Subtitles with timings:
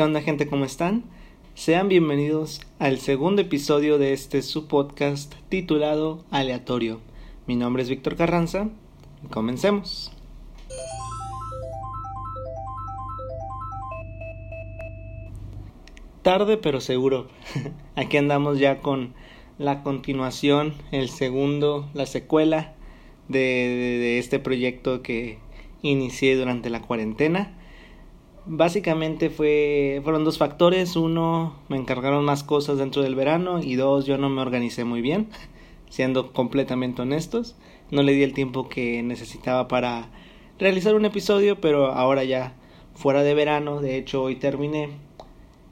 [0.00, 0.46] ¿Qué onda gente?
[0.46, 1.04] ¿Cómo están?
[1.52, 7.00] Sean bienvenidos al segundo episodio de este su podcast titulado Aleatorio.
[7.46, 8.70] Mi nombre es Víctor Carranza
[9.22, 10.10] y comencemos.
[16.22, 17.28] Tarde pero seguro.
[17.94, 19.12] Aquí andamos ya con
[19.58, 22.72] la continuación, el segundo, la secuela
[23.28, 25.40] de, este proyecto que
[25.82, 27.59] inicié durante la cuarentena.
[28.46, 30.96] Básicamente fue, fueron dos factores.
[30.96, 35.02] Uno, me encargaron más cosas dentro del verano y dos, yo no me organicé muy
[35.02, 35.28] bien,
[35.90, 37.56] siendo completamente honestos.
[37.90, 40.10] No le di el tiempo que necesitaba para
[40.58, 42.54] realizar un episodio, pero ahora ya
[42.94, 44.90] fuera de verano, de hecho hoy terminé,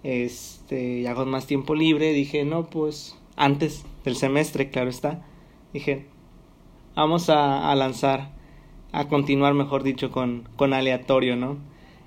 [0.03, 5.27] este, ya con más tiempo libre, dije, no, pues antes del semestre, claro está,
[5.73, 6.07] dije,
[6.97, 8.33] vamos a, a lanzar,
[8.93, 11.59] a continuar, mejor dicho, con, con aleatorio, ¿no?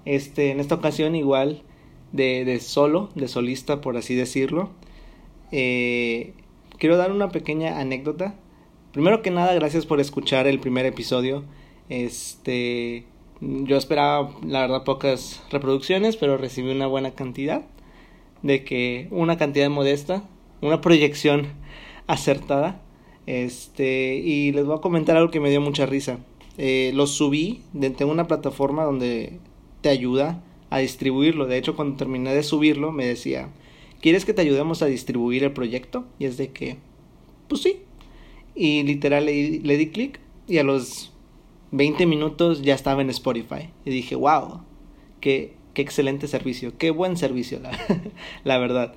[0.05, 1.63] Este, en esta ocasión igual
[2.11, 4.69] de, de solo, de solista, por así decirlo.
[5.51, 6.33] Eh,
[6.77, 8.35] quiero dar una pequeña anécdota.
[8.93, 11.43] Primero que nada, gracias por escuchar el primer episodio.
[11.89, 13.05] Este,
[13.39, 17.63] yo esperaba, la verdad, pocas reproducciones, pero recibí una buena cantidad.
[18.41, 20.23] De que una cantidad modesta,
[20.61, 21.47] una proyección
[22.07, 22.81] acertada.
[23.27, 26.19] Este, y les voy a comentar algo que me dio mucha risa.
[26.57, 29.39] Eh, lo subí, de, tengo una plataforma donde
[29.81, 31.47] te ayuda a distribuirlo.
[31.47, 33.49] De hecho, cuando terminé de subirlo, me decía,
[34.01, 36.05] ¿quieres que te ayudemos a distribuir el proyecto?
[36.19, 36.77] Y es de que,
[37.47, 37.81] pues sí.
[38.55, 41.11] Y literal le, le di clic y a los
[41.71, 43.69] 20 minutos ya estaba en Spotify.
[43.85, 44.61] Y dije, wow,
[45.19, 47.71] qué, excelente servicio, qué buen servicio, la,
[48.43, 48.93] la verdad.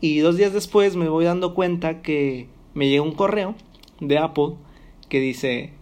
[0.00, 3.54] Y dos días después me voy dando cuenta que me llegó un correo
[4.00, 4.54] de Apple
[5.08, 5.72] que dice,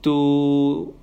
[0.00, 0.94] tu,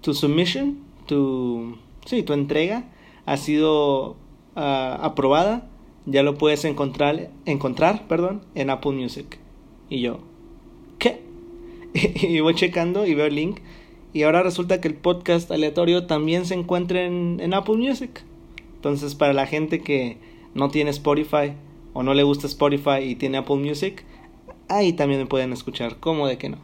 [0.00, 2.84] tu submission, tu sí, tu entrega
[3.26, 4.12] ha sido
[4.56, 5.68] uh, aprobada,
[6.06, 9.38] ya lo puedes encontrar, encontrar perdón, en Apple Music.
[9.88, 10.20] Y yo,
[10.98, 11.22] ¿qué?
[11.94, 13.60] y voy checando y veo el link.
[14.12, 18.22] Y ahora resulta que el podcast aleatorio también se encuentra en, en Apple Music.
[18.76, 20.18] Entonces, para la gente que
[20.54, 21.54] no tiene Spotify
[21.94, 24.04] o no le gusta Spotify y tiene Apple Music,
[24.68, 25.96] ahí también me pueden escuchar.
[25.98, 26.58] ¿Cómo de que no?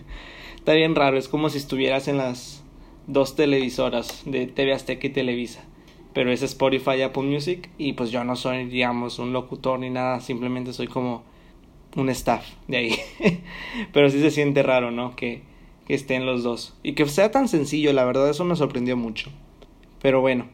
[0.56, 2.62] Está bien raro, es como si estuvieras en las
[3.06, 5.64] dos televisoras de TV Azteca y Televisa.
[6.12, 7.70] Pero es Spotify Apple Music.
[7.78, 10.20] Y pues yo no soy, digamos, un locutor ni nada.
[10.20, 11.24] Simplemente soy como
[11.96, 12.96] un staff de ahí.
[13.92, 15.14] Pero sí se siente raro, ¿no?
[15.14, 15.42] Que,
[15.86, 16.76] que estén los dos.
[16.82, 19.30] Y que sea tan sencillo, la verdad, eso me sorprendió mucho.
[20.00, 20.46] Pero bueno,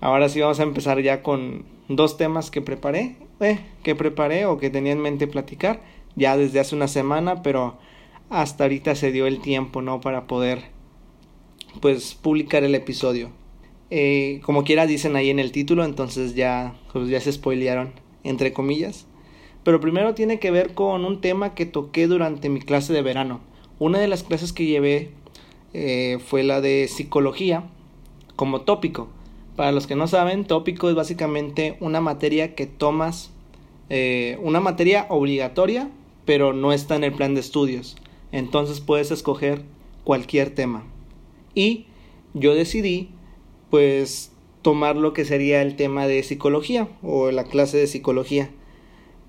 [0.00, 3.16] ahora sí vamos a empezar ya con dos temas que preparé.
[3.40, 5.82] Eh, que preparé o que tenía en mente platicar.
[6.14, 7.78] Ya desde hace una semana, pero
[8.30, 10.00] hasta ahorita se dio el tiempo, ¿no?
[10.00, 10.62] Para poder
[11.80, 13.30] pues publicar el episodio.
[13.90, 17.92] Eh, como quiera dicen ahí en el título, entonces ya, pues ya se spoilearon,
[18.24, 19.06] entre comillas.
[19.64, 23.40] Pero primero tiene que ver con un tema que toqué durante mi clase de verano.
[23.78, 25.10] Una de las clases que llevé
[25.74, 27.64] eh, fue la de psicología
[28.36, 29.08] como tópico.
[29.56, 33.30] Para los que no saben, tópico es básicamente una materia que tomas,
[33.90, 35.90] eh, una materia obligatoria,
[36.24, 37.96] pero no está en el plan de estudios.
[38.32, 39.62] Entonces puedes escoger
[40.04, 40.84] cualquier tema.
[41.54, 41.86] Y
[42.34, 43.10] yo decidí,
[43.70, 44.32] pues,
[44.62, 48.50] tomar lo que sería el tema de psicología o la clase de psicología,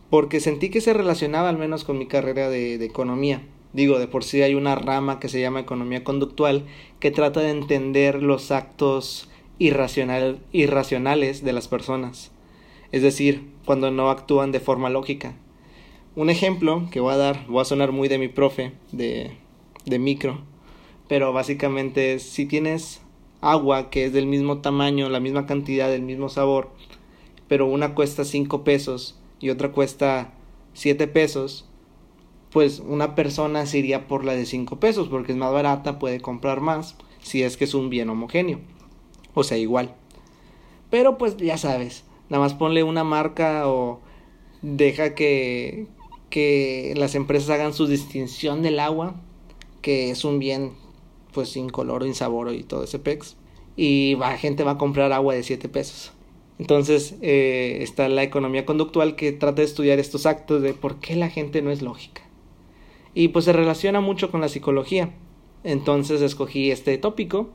[0.09, 3.41] porque sentí que se relacionaba al menos con mi carrera de, economía.
[3.73, 6.66] Digo, de por sí hay una rama que se llama economía conductual
[7.00, 12.31] que trata de entender los actos irracional, irracionales de las personas,
[12.91, 15.33] es decir, cuando no actúan de forma lógica.
[16.16, 19.31] Un ejemplo que voy a dar, voy a sonar muy de mi profe de,
[19.85, 20.41] de micro,
[21.13, 23.00] pero básicamente si tienes
[23.40, 26.72] agua que es del mismo tamaño, la misma cantidad, del mismo sabor,
[27.47, 30.34] pero una cuesta 5 pesos y otra cuesta
[30.74, 31.69] 7 pesos,
[32.50, 36.19] pues una persona se iría por la de 5 pesos porque es más barata, puede
[36.19, 38.57] comprar más si es que es un bien homogéneo,
[39.35, 39.94] o sea, igual.
[40.90, 44.01] Pero pues ya sabes, nada más ponle una marca o
[44.63, 45.86] deja que,
[46.31, 49.21] que las empresas hagan su distinción del agua,
[49.83, 50.81] que es un bien
[51.33, 53.35] pues sin color, insaboro y todo ese pex.
[53.75, 56.13] Y la gente va a comprar agua de 7 pesos.
[56.59, 61.15] Entonces eh, está la economía conductual que trata de estudiar estos actos de por qué
[61.15, 62.21] la gente no es lógica.
[63.13, 65.13] Y pues se relaciona mucho con la psicología.
[65.63, 67.50] Entonces escogí este tópico.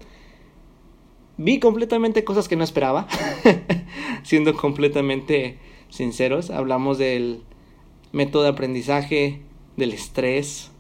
[1.36, 3.06] Vi completamente cosas que no esperaba.
[4.24, 5.58] Siendo completamente
[5.88, 7.42] sinceros, hablamos del
[8.12, 9.40] método de aprendizaje,
[9.76, 10.70] del estrés,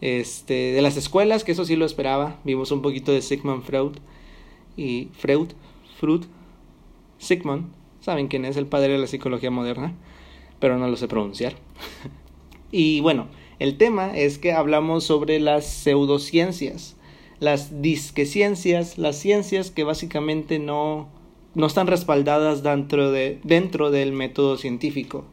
[0.00, 2.38] este, de las escuelas, que eso sí lo esperaba.
[2.44, 3.92] Vimos un poquito de Sigmund Freud
[4.76, 5.48] y Freud,
[5.98, 6.24] Freud,
[7.18, 9.94] Sigmund Saben quién es el padre de la psicología moderna,
[10.58, 11.54] pero no lo sé pronunciar.
[12.72, 13.26] y bueno,
[13.58, 16.96] el tema es que hablamos sobre las pseudociencias,
[17.40, 21.08] las disqueciencias, las ciencias que básicamente no,
[21.54, 25.26] no están respaldadas dentro, de, dentro del método científico.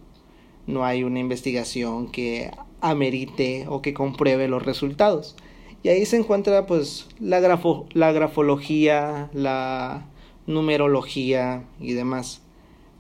[0.66, 2.52] No hay una investigación que
[2.82, 5.36] amerite o que compruebe los resultados.
[5.84, 10.06] Y ahí se encuentra pues la, grafo, la grafología, la
[10.48, 12.42] numerología y demás.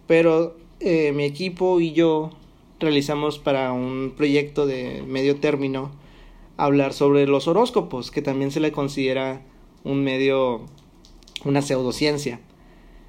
[0.05, 2.31] Pero eh, mi equipo y yo
[2.79, 5.91] realizamos para un proyecto de medio término
[6.57, 9.41] hablar sobre los horóscopos, que también se le considera
[9.83, 10.65] un medio,
[11.45, 12.39] una pseudociencia.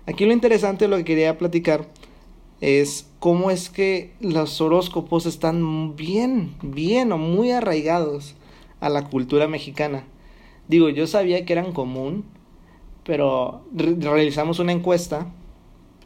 [0.06, 1.88] Aquí lo interesante, lo que quería platicar,
[2.60, 8.34] es cómo es que los horóscopos están bien, bien o muy arraigados
[8.80, 10.04] a la cultura mexicana.
[10.68, 12.24] Digo, yo sabía que eran común,
[13.04, 15.32] pero realizamos una encuesta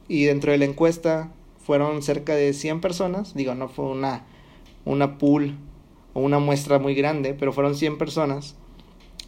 [0.09, 1.33] y dentro de la encuesta
[1.65, 4.27] fueron cerca de 100 personas, digo, no fue una,
[4.85, 5.57] una pool
[6.13, 8.57] o una muestra muy grande, pero fueron 100 personas,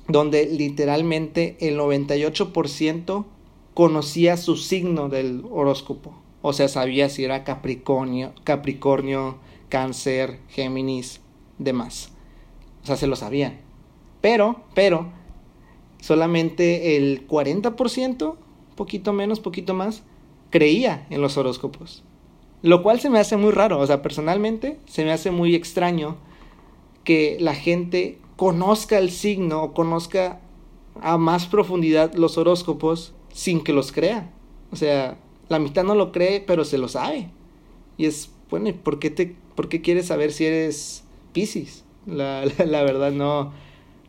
[0.09, 3.25] donde literalmente el 98%
[3.73, 6.24] conocía su signo del horóscopo.
[6.47, 9.39] O sea, sabía si era Capricornio, Capricornio,
[9.71, 11.23] Cáncer, Géminis,
[11.57, 12.13] demás.
[12.83, 13.63] O sea, se lo sabían.
[14.21, 15.11] Pero, pero,
[16.03, 18.37] solamente el 40%,
[18.77, 20.03] poquito menos, poquito más,
[20.51, 22.05] creía en los horóscopos.
[22.61, 26.19] Lo cual se me hace muy raro, o sea, personalmente se me hace muy extraño
[27.05, 30.43] que la gente conozca el signo o conozca
[31.01, 34.31] a más profundidad los horóscopos sin que los crea.
[34.73, 35.17] O sea,
[35.49, 37.31] la mitad no lo cree, pero se lo sabe.
[37.97, 41.85] Y es, bueno, ¿y por qué, te, por quieres saber si eres Pisces?
[42.07, 43.55] La, la, verdad no,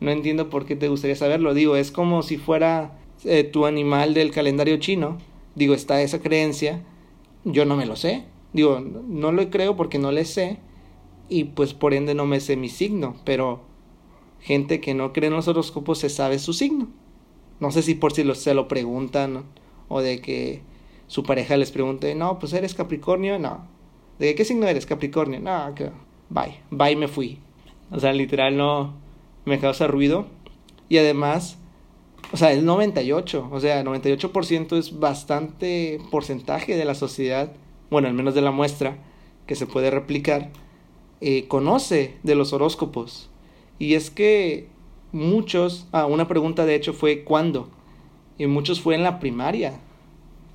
[0.02, 1.54] no entiendo por qué te gustaría saberlo.
[1.54, 5.18] Digo, es como si fuera eh, tu animal del calendario chino.
[5.56, 6.84] Digo, está esa creencia.
[7.46, 8.26] Yo no me lo sé.
[8.52, 10.60] Digo, no lo creo porque no le sé
[11.30, 13.62] y pues por ende no me sé mi signo, pero
[14.40, 16.88] gente que no cree en los horóscopos se sabe su signo.
[17.60, 19.46] No sé si por si lo, se lo preguntan
[19.88, 20.62] o de que
[21.08, 23.68] su pareja les pregunte, no, pues eres Capricornio, no.
[24.20, 25.40] ¿De qué signo eres Capricornio?
[25.40, 25.92] No, que
[26.30, 27.40] bye, bye me fui.
[27.92, 28.94] O sea, literal no
[29.46, 30.26] me causa ruido
[30.90, 31.58] y además,
[32.32, 37.54] o sea, el 98, o sea, 98% es bastante porcentaje de la sociedad
[37.90, 38.98] bueno, al menos de la muestra
[39.48, 40.52] que se puede replicar,
[41.22, 43.30] eh, conoce de los horóscopos.
[43.80, 44.68] Y es que
[45.12, 47.70] muchos, ah, una pregunta de hecho fue ¿cuándo?
[48.38, 49.80] Y muchos fue en la primaria,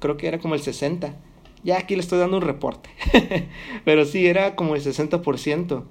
[0.00, 1.14] creo que era como el 60.
[1.62, 2.90] Ya aquí le estoy dando un reporte,
[3.84, 5.84] pero sí, era como el 60%.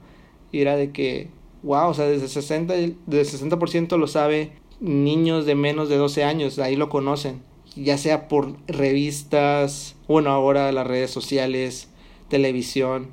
[0.51, 1.29] Y era de que,
[1.63, 6.23] wow, o sea, desde 60, desde el 60% lo sabe niños de menos de 12
[6.23, 7.41] años, ahí lo conocen
[7.75, 11.89] ya sea por revistas, bueno, ahora las redes sociales,
[12.27, 13.07] televisión.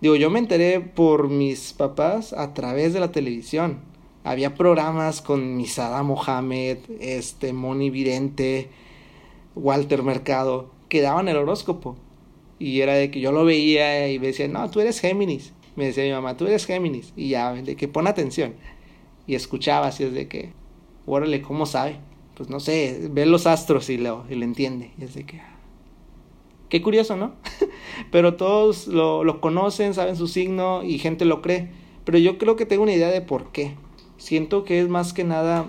[0.00, 3.80] Digo, yo me enteré por mis papás a través de la televisión.
[4.24, 8.68] Había programas con Misada Mohamed, este, Moni Vidente,
[9.58, 11.96] Walter Mercado, que daban el horóscopo.
[12.58, 15.52] Y era de que yo lo veía y me decían, no, tú eres Géminis.
[15.76, 17.12] Me decía mi mamá, tú eres Géminis.
[17.16, 18.54] Y ya, de que pon atención.
[19.26, 20.52] Y escuchaba así es de que,
[21.06, 22.00] órale, ¿cómo sabe?
[22.38, 24.92] pues no sé, ve los astros y lo, y lo entiende.
[24.96, 25.42] Y es de que...
[26.68, 27.32] Qué curioso, ¿no?
[28.12, 31.68] Pero todos lo, lo conocen, saben su signo y gente lo cree.
[32.04, 33.74] Pero yo creo que tengo una idea de por qué.
[34.18, 35.66] Siento que es más que nada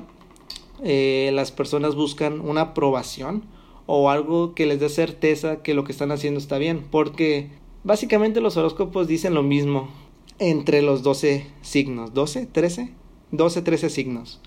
[0.84, 3.46] eh, las personas buscan una aprobación
[3.92, 6.86] o algo que les dé certeza que lo que están haciendo está bien.
[6.92, 7.48] Porque
[7.84, 9.90] básicamente los horóscopos dicen lo mismo
[10.38, 12.14] entre los 12 signos.
[12.14, 12.48] ¿12?
[12.52, 12.92] ¿13?
[13.32, 14.42] 12, 13 signos.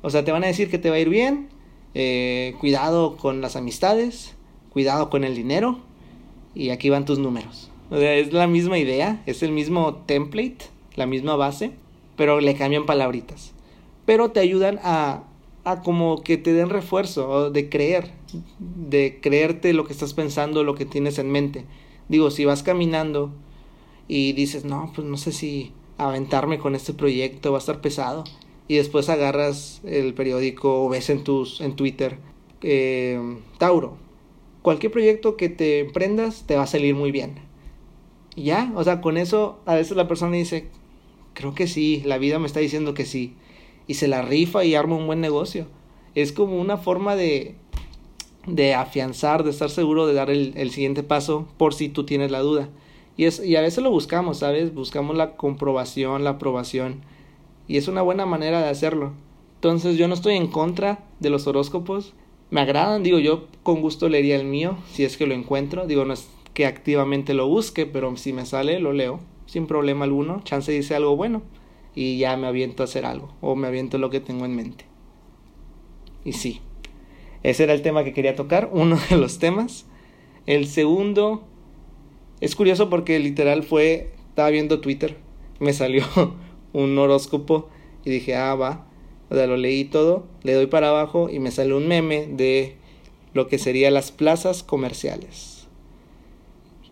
[0.00, 1.48] O sea, te van a decir que te va a ir bien,
[1.94, 4.36] eh, cuidado con las amistades,
[4.70, 5.80] cuidado con el dinero,
[6.54, 7.68] y aquí van tus números.
[7.90, 11.72] O sea, es la misma idea, es el mismo template, la misma base,
[12.14, 13.54] pero le cambian palabritas.
[14.06, 15.24] Pero te ayudan a,
[15.64, 18.10] a como que te den refuerzo de creer,
[18.58, 21.64] de creerte lo que estás pensando, lo que tienes en mente.
[22.08, 23.32] Digo, si vas caminando
[24.08, 28.24] y dices, no, pues no sé si aventarme con este proyecto va a estar pesado
[28.68, 32.18] y después agarras el periódico o ves en, tus, en Twitter
[32.62, 33.20] eh,
[33.58, 33.96] Tauro.
[34.62, 37.34] Cualquier proyecto que te emprendas te va a salir muy bien.
[38.34, 40.68] Y ya, o sea, con eso a veces la persona dice,
[41.34, 43.34] creo que sí, la vida me está diciendo que sí.
[43.86, 45.66] Y se la rifa y arma un buen negocio.
[46.14, 47.56] Es como una forma de,
[48.46, 52.30] de afianzar, de estar seguro de dar el, el siguiente paso por si tú tienes
[52.30, 52.68] la duda.
[53.16, 54.74] Y, es, y a veces lo buscamos, ¿sabes?
[54.74, 57.02] Buscamos la comprobación, la aprobación
[57.68, 59.12] y es una buena manera de hacerlo.
[59.56, 62.14] Entonces yo no estoy en contra de los horóscopos,
[62.50, 66.04] me agradan, digo, yo con gusto leería el mío, si es que lo encuentro, digo,
[66.04, 70.42] no es que activamente lo busque, pero si me sale, lo leo, sin problema alguno,
[70.44, 71.42] chance dice algo bueno
[71.94, 74.84] y ya me aviento a hacer algo, o me aviento lo que tengo en mente.
[76.24, 76.60] Y sí,
[77.42, 79.86] ese era el tema que quería tocar, uno de los temas.
[80.46, 81.44] El segundo
[82.40, 85.16] es curioso porque literal fue, estaba viendo Twitter,
[85.60, 86.04] me salió
[86.72, 87.68] un horóscopo
[88.04, 88.86] y dije, ah, va,
[89.30, 92.76] o sea, lo leí todo, le doy para abajo y me sale un meme de
[93.32, 95.66] lo que serían las plazas comerciales.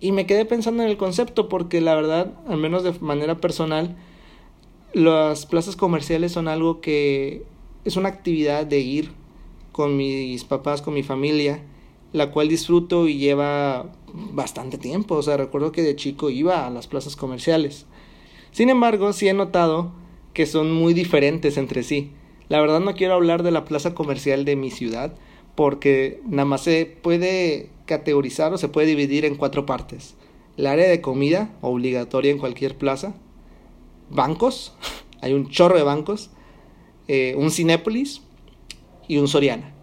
[0.00, 3.96] Y me quedé pensando en el concepto porque la verdad, al menos de manera personal,
[4.92, 7.44] las plazas comerciales son algo que
[7.84, 9.12] es una actividad de ir
[9.72, 11.62] con mis papás, con mi familia,
[12.12, 15.14] la cual disfruto y lleva bastante tiempo.
[15.16, 17.86] O sea, recuerdo que de chico iba a las plazas comerciales.
[18.52, 19.92] Sin embargo, sí he notado
[20.34, 22.12] que son muy diferentes entre sí.
[22.48, 25.14] La verdad no quiero hablar de la plaza comercial de mi ciudad
[25.54, 30.16] porque nada más se puede categorizar o se puede dividir en cuatro partes.
[30.56, 33.14] El área de comida, obligatoria en cualquier plaza.
[34.10, 34.74] Bancos,
[35.22, 36.30] hay un chorro de bancos.
[37.08, 38.22] Eh, un Cinépolis
[39.08, 39.74] y un Soriana.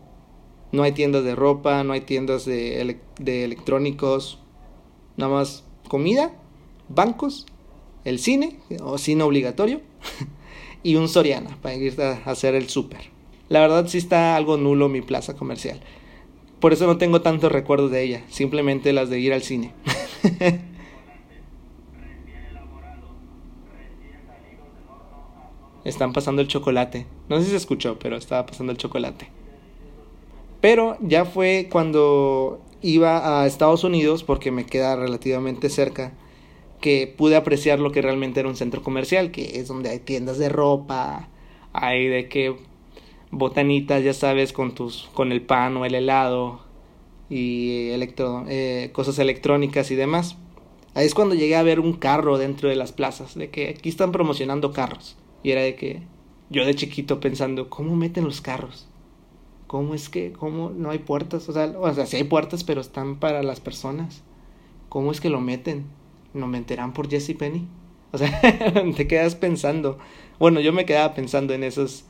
[0.72, 4.39] No hay tiendas de ropa, no hay tiendas de, de electrónicos,
[5.17, 6.34] nada más comida,
[6.88, 7.46] bancos,
[8.05, 9.81] el cine, o cine obligatorio,
[10.84, 13.10] y un Soriana para ir a hacer el súper.
[13.50, 15.81] La verdad sí está algo nulo mi plaza comercial.
[16.60, 19.74] Por eso no tengo tantos recuerdos de ella, simplemente las de ir al cine.
[25.88, 27.06] Están pasando el chocolate.
[27.29, 29.29] No sé si se escuchó, pero estaba pasando el chocolate.
[30.60, 36.12] Pero ya fue cuando iba a Estados Unidos, porque me queda relativamente cerca,
[36.82, 40.38] que pude apreciar lo que realmente era un centro comercial, que es donde hay tiendas
[40.38, 41.29] de ropa,
[41.72, 42.58] hay de que
[43.32, 46.60] botanitas, ya sabes, con tus, con el pan o el helado
[47.29, 50.36] y electro, eh, cosas electrónicas y demás.
[50.96, 53.88] Ahí es cuando llegué a ver un carro dentro de las plazas, de que aquí
[53.88, 55.15] están promocionando carros.
[55.44, 56.03] Y era de que
[56.50, 58.88] yo de chiquito pensando, ¿cómo meten los carros?
[59.67, 61.50] ¿Cómo es que, cómo no hay puertas?
[61.50, 64.24] O sea, o sea, sí hay puertas, pero están para las personas.
[64.88, 65.86] ¿Cómo es que lo meten?
[66.34, 67.67] ¿No meterán por Jesse Penny?
[68.13, 68.39] O sea,
[68.96, 69.98] te quedas pensando.
[70.39, 72.06] Bueno, yo me quedaba pensando en esas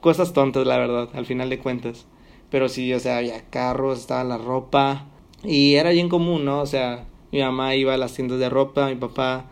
[0.00, 2.06] cosas tontas, la verdad, al final de cuentas.
[2.50, 5.06] Pero sí, o sea, había carros, estaba la ropa.
[5.44, 6.60] Y era bien común, ¿no?
[6.60, 9.46] O sea, mi mamá iba a las tiendas de ropa, mi papá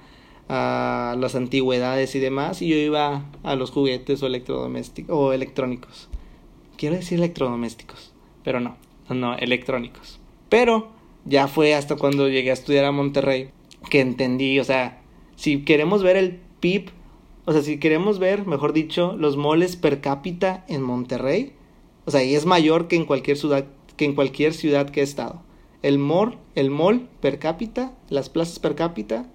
[0.48, 6.08] a las antigüedades y demás, y yo iba a los juguetes o electrodomésticos o electrónicos
[6.78, 8.12] quiero decir electrodomésticos,
[8.42, 8.76] pero no,
[9.10, 10.18] no, electrónicos.
[10.48, 10.88] Pero
[11.26, 13.50] ya fue hasta cuando llegué a estudiar a Monterrey
[13.90, 15.02] que entendí, o sea,
[15.36, 16.90] si queremos ver el PIB,
[17.44, 21.52] o sea, si queremos ver, mejor dicho, los moles per cápita en Monterrey,
[22.06, 25.02] o sea, y es mayor que en cualquier ciudad que en cualquier ciudad que he
[25.02, 25.42] estado.
[25.82, 29.28] El mall, el mall per cápita, las plazas per cápita,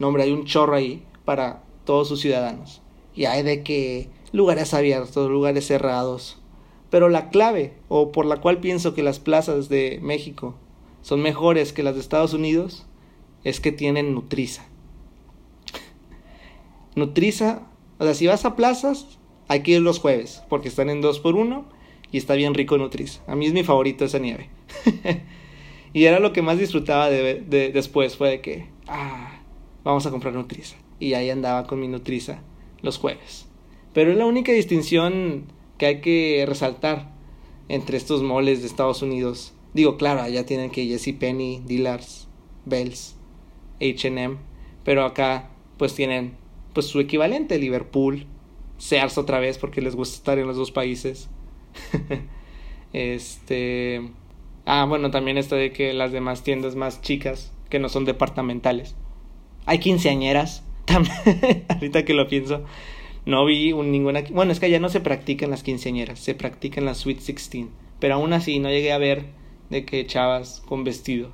[0.00, 2.82] no hombre, hay un chorro ahí para todos sus ciudadanos.
[3.14, 6.38] Y hay de que lugares abiertos, lugares cerrados,
[6.90, 10.56] pero la clave, o por la cual pienso que las plazas de México
[11.02, 12.86] son mejores que las de Estados Unidos,
[13.44, 14.66] es que tienen Nutriza.
[16.96, 17.62] Nutriza,
[17.98, 21.20] o sea, si vas a plazas, hay que ir los jueves, porque están en 2
[21.20, 21.64] por 1
[22.10, 23.22] y está bien rico Nutriza.
[23.26, 24.50] A mí es mi favorito esa nieve.
[25.92, 29.29] y era lo que más disfrutaba de, después, fue de que, ah,
[29.84, 30.76] vamos a comprar Nutriza.
[30.98, 32.42] Y ahí andaba con mi Nutriza
[32.82, 33.46] los jueves.
[33.92, 35.46] Pero es la única distinción
[35.78, 37.12] que hay que resaltar
[37.68, 39.54] entre estos moles de Estados Unidos.
[39.74, 42.28] Digo, claro, allá tienen que Jesse Penny, Dillard's,
[42.64, 43.16] Bells,
[43.80, 44.36] H&M,
[44.84, 46.36] pero acá pues tienen
[46.72, 48.26] pues su equivalente, Liverpool,
[48.78, 51.28] Sears otra vez porque les gusta estar en los dos países.
[52.92, 54.10] este
[54.72, 58.94] Ah, bueno, también esto de que las demás tiendas más chicas, que no son departamentales.
[59.66, 60.64] Hay quinceañeras,
[61.68, 62.64] ahorita que lo pienso,
[63.26, 64.22] no vi ninguna...
[64.32, 67.70] Bueno, es que allá no se practican las quinceañeras, se practican las Sweet Sixteen.
[67.98, 69.26] Pero aún así no llegué a ver
[69.68, 71.30] de que chavas con vestido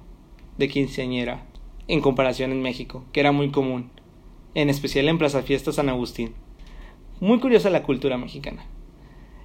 [0.59, 1.47] de quinceañera
[1.89, 3.91] en comparación en México, que era muy común,
[4.55, 6.35] en especial en Plaza Fiesta San Agustín.
[7.21, 8.67] Muy curiosa la cultura mexicana.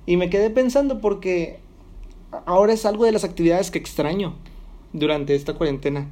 [0.05, 1.59] Y me quedé pensando porque
[2.45, 4.35] ahora es algo de las actividades que extraño
[4.93, 6.09] durante esta cuarentena.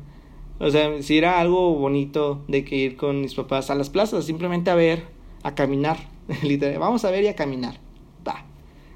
[0.59, 4.25] O sea, si era algo bonito de que ir con mis papás a las plazas,
[4.25, 5.05] simplemente a ver,
[5.43, 5.97] a caminar,
[6.43, 7.79] Literal, vamos a ver y a caminar.
[8.27, 8.45] Va.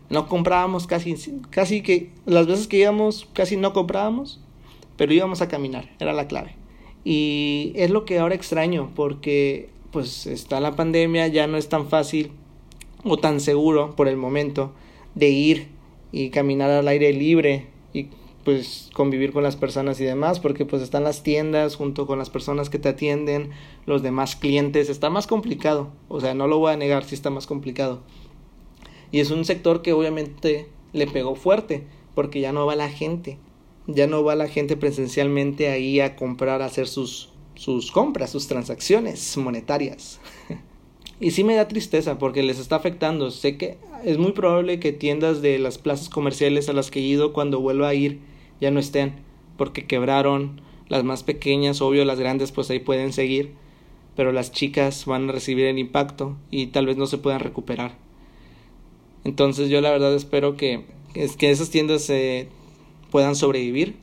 [0.09, 1.15] No comprábamos casi,
[1.49, 4.39] casi que las veces que íbamos casi no comprábamos,
[4.97, 6.55] pero íbamos a caminar, era la clave.
[7.03, 11.87] Y es lo que ahora extraño porque pues está la pandemia, ya no es tan
[11.87, 12.31] fácil
[13.03, 14.73] o tan seguro por el momento
[15.15, 15.67] de ir
[16.11, 18.07] y caminar al aire libre y
[18.43, 22.29] pues convivir con las personas y demás, porque pues están las tiendas junto con las
[22.29, 23.51] personas que te atienden,
[23.85, 27.29] los demás clientes, está más complicado, o sea, no lo voy a negar, sí está
[27.29, 28.01] más complicado.
[29.11, 31.83] Y es un sector que obviamente le pegó fuerte,
[32.15, 33.37] porque ya no va la gente,
[33.87, 38.47] ya no va la gente presencialmente ahí a comprar, a hacer sus, sus compras, sus
[38.47, 40.19] transacciones monetarias.
[41.19, 43.31] y sí me da tristeza porque les está afectando.
[43.31, 47.03] Sé que es muy probable que tiendas de las plazas comerciales a las que he
[47.03, 48.32] ido cuando vuelva a ir
[48.63, 49.13] ya no estén
[49.57, 50.61] porque quebraron.
[50.89, 53.53] Las más pequeñas, obvio, las grandes pues ahí pueden seguir,
[54.15, 57.95] pero las chicas van a recibir el impacto y tal vez no se puedan recuperar.
[59.23, 62.49] Entonces yo la verdad espero que, que esas tiendas se
[63.11, 63.95] puedan sobrevivir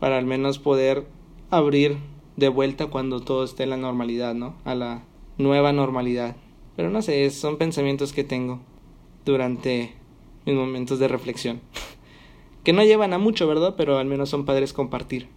[0.00, 1.06] para al menos poder
[1.50, 1.96] abrir
[2.36, 4.56] de vuelta cuando todo esté en la normalidad, ¿no?
[4.64, 5.04] A la
[5.38, 6.36] nueva normalidad.
[6.76, 8.60] Pero no sé, son pensamientos que tengo
[9.24, 9.94] durante
[10.44, 11.60] mis momentos de reflexión.
[12.64, 13.74] Que no llevan a mucho, ¿verdad?
[13.76, 15.28] Pero al menos son padres compartir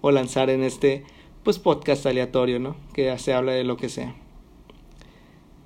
[0.00, 1.04] o lanzar en este
[1.42, 2.76] pues podcast aleatorio, ¿no?
[2.94, 4.14] Que se habla de lo que sea.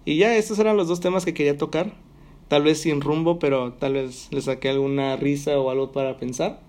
[0.05, 1.95] Y ya estos eran los dos temas que quería tocar.
[2.49, 6.63] Tal vez sin rumbo, pero tal vez le saqué alguna risa o algo para pensar.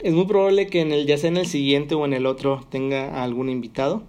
[0.00, 2.60] Es muy probable que en el ya sea en el siguiente o en el otro
[2.68, 4.02] tenga algún invitado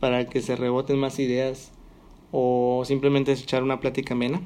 [0.00, 1.72] para que se reboten más ideas
[2.32, 4.40] o simplemente echar una plática amena.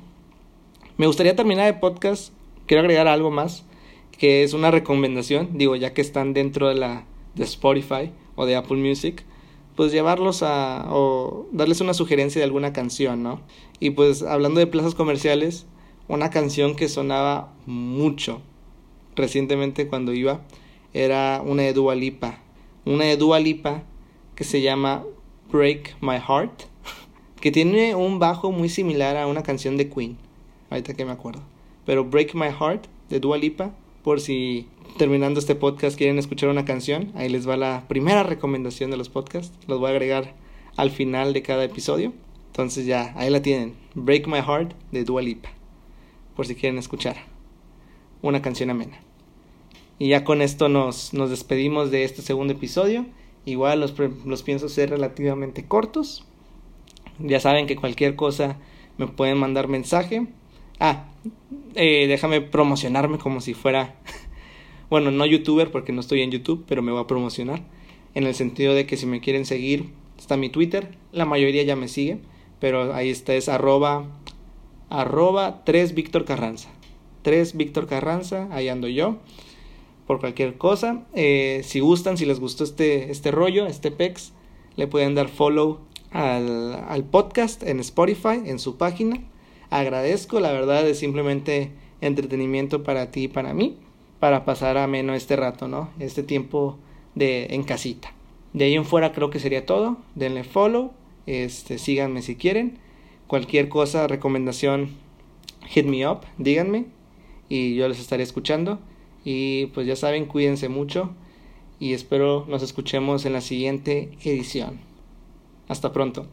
[0.96, 2.32] Me gustaría terminar el podcast,
[2.66, 3.64] quiero agregar algo más,
[4.18, 7.04] que es una recomendación, digo, ya que están dentro de la
[7.34, 9.24] de Spotify o de Apple Music,
[9.76, 13.40] pues llevarlos a o darles una sugerencia de alguna canción, ¿no?
[13.80, 15.66] Y pues hablando de plazas comerciales,
[16.08, 18.40] una canción que sonaba mucho
[19.16, 20.42] recientemente cuando iba
[20.92, 22.38] era una de Dua Lipa,
[22.84, 23.82] una de Dua Lipa
[24.36, 25.04] que se llama
[25.50, 26.64] Break My Heart,
[27.40, 30.16] que tiene un bajo muy similar a una canción de Queen,
[30.70, 31.42] ahorita que me acuerdo.
[31.84, 34.68] Pero Break My Heart de Dua Lipa, por si
[34.98, 39.08] terminando este podcast quieren escuchar una canción, ahí les va la primera recomendación de los
[39.08, 40.34] podcasts, los voy a agregar
[40.76, 42.12] al final de cada episodio.
[42.48, 45.48] Entonces ya, ahí la tienen, Break My Heart de Dua Lipa,
[46.36, 47.16] por si quieren escuchar
[48.22, 49.00] una canción amena.
[49.98, 53.06] Y ya con esto nos, nos despedimos de este segundo episodio.
[53.46, 56.24] Igual los, los pienso ser relativamente cortos.
[57.18, 58.58] Ya saben que cualquier cosa
[58.98, 60.26] me pueden mandar mensaje.
[60.80, 61.06] Ah,
[61.74, 63.96] eh, déjame promocionarme como si fuera,
[64.90, 67.62] bueno, no youtuber porque no estoy en YouTube, pero me voy a promocionar.
[68.14, 70.96] En el sentido de que si me quieren seguir, está mi Twitter.
[71.12, 72.18] La mayoría ya me sigue,
[72.60, 74.06] pero ahí está, es arroba,
[74.88, 76.70] arroba 3 Víctor Carranza.
[77.22, 79.18] 3 Víctor Carranza, ahí ando yo
[80.06, 81.04] por cualquier cosa.
[81.14, 84.32] Eh, si gustan, si les gustó este, este rollo, este pex,
[84.76, 89.20] le pueden dar follow al, al podcast en Spotify, en su página.
[89.70, 93.76] Agradezco, la verdad es simplemente entretenimiento para ti y para mí,
[94.20, 95.90] para pasar a menos este rato, ¿no?
[95.98, 96.78] Este tiempo
[97.14, 98.12] de en casita.
[98.52, 99.98] De ahí en fuera creo que sería todo.
[100.14, 100.92] Denle follow,
[101.26, 102.78] este, síganme si quieren.
[103.26, 104.90] Cualquier cosa, recomendación,
[105.66, 106.86] hit me up, díganme
[107.48, 108.78] y yo les estaré escuchando.
[109.24, 111.10] Y pues ya saben, cuídense mucho
[111.78, 114.80] y espero nos escuchemos en la siguiente edición.
[115.68, 116.26] Hasta pronto.